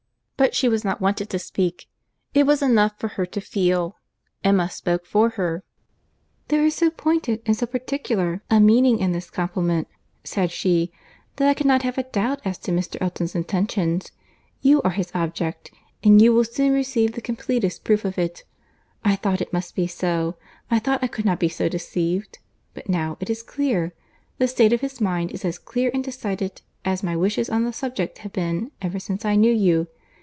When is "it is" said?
23.19-23.43